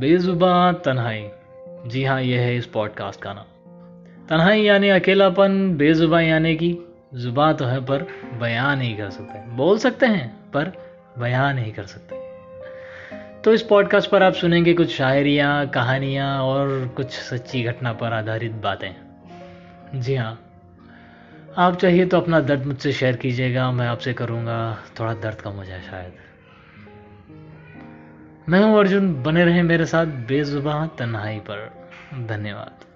बेजुबा 0.00 0.72
तन्हाई। 0.72 1.28
जी 1.86 2.04
हाँ 2.04 2.22
यह 2.22 2.40
है 2.40 2.56
इस 2.56 2.66
पॉडकास्ट 2.66 3.20
का 3.20 3.32
नाम। 3.32 3.44
तन्हाई 4.26 4.62
यानी 4.62 4.88
अकेलापन 4.88 5.76
बेजुबा 5.76 6.20
यानी 6.20 6.54
कि 6.56 6.86
जुबा 7.14 7.52
तो 7.52 7.64
है, 7.64 7.84
पर 7.84 8.06
बयान 8.40 8.78
नहीं 8.78 8.96
कर 8.96 9.10
सकते। 9.10 9.56
बोल 9.56 9.78
सकते 9.78 10.06
हैं, 10.06 10.50
पर 10.50 10.72
बयान 11.18 11.56
नहीं 11.56 11.72
कर 11.72 11.82
सकते। 11.82 12.16
तो 13.42 13.52
इस 13.52 13.62
पॉडकास्ट 13.62 14.10
पर 14.10 14.22
आप 14.22 14.32
सुनेंगे 14.32 14.74
कुछ 14.74 14.96
शायरियाँ, 14.96 15.66
कहानियाँ 15.66 16.40
और 16.42 16.88
कुछ 16.96 17.10
सच्ची 17.10 17.62
घटना 17.62 17.92
पर 17.92 18.12
आधारित 18.12 18.52
बातें। 18.52 18.94
जी 19.94 20.14
हाँ 20.14 20.40
आप 21.56 21.76
चाहिए 21.76 22.06
तो 22.06 22.20
अपना 22.20 22.40
दर्द 22.40 22.66
मुझसे 22.66 22.92
शेयर 22.92 23.16
कीजिएगा, 23.16 23.70
मैं 23.72 23.86
आपसे 23.86 24.12
करूँगा, 24.12 24.78
थोड़ा 25.00 25.14
दर्द 25.14 25.40
कम 25.40 25.50
हो 25.50 25.64
जाए 25.64 25.80
शायद। 25.80 26.12
मैं 28.48 28.62
हूँ 28.62 28.78
अर्जुन 28.78 29.22
बने 29.22 29.44
रहे 29.44 29.62
मेरे 29.62 29.86
साथ 29.86 30.06
बेजुबा 30.06 30.86
तन्हाई 30.86 31.38
पर। 31.38 31.88
धन्यवाद। 32.26 32.89